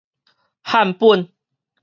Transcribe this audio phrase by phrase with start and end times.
[0.63, 1.29] 漢本